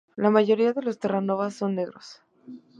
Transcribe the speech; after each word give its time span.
La 0.15 0.31
mayoría 0.31 0.73
de 0.73 0.81
los 0.81 0.97
Terranova 0.97 1.51
son 1.51 1.75
negros. 1.75 2.23